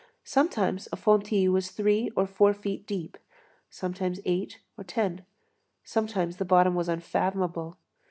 [0.23, 3.19] Sometimes a fontis was three or four feet deep,
[3.69, 5.23] sometimes eight or ten;
[5.83, 7.77] sometimes the bottom was unfathomable.